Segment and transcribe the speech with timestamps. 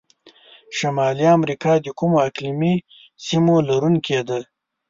[0.77, 2.75] شمالي امریکا د کومو اقلیمي
[3.25, 4.39] سیمو لرونکي ده؟